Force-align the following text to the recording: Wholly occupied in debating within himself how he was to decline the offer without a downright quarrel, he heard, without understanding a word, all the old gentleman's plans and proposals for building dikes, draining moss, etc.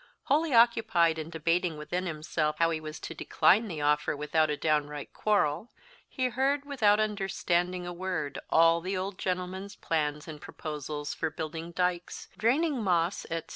Wholly 0.23 0.51
occupied 0.51 1.19
in 1.19 1.29
debating 1.29 1.77
within 1.77 2.07
himself 2.07 2.57
how 2.57 2.71
he 2.71 2.79
was 2.81 2.99
to 3.01 3.13
decline 3.13 3.67
the 3.67 3.81
offer 3.81 4.17
without 4.17 4.49
a 4.49 4.57
downright 4.57 5.13
quarrel, 5.13 5.69
he 6.09 6.29
heard, 6.29 6.65
without 6.65 6.99
understanding 6.99 7.85
a 7.85 7.93
word, 7.93 8.39
all 8.49 8.81
the 8.81 8.97
old 8.97 9.19
gentleman's 9.19 9.75
plans 9.75 10.27
and 10.27 10.41
proposals 10.41 11.13
for 11.13 11.29
building 11.29 11.71
dikes, 11.71 12.29
draining 12.35 12.81
moss, 12.83 13.25
etc. 13.25 13.49